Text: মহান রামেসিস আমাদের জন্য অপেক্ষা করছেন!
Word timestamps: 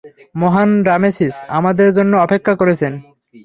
মহান 0.35 0.69
রামেসিস 0.87 1.35
আমাদের 1.57 1.89
জন্য 1.97 2.13
অপেক্ষা 2.17 2.53
করছেন! 2.55 2.93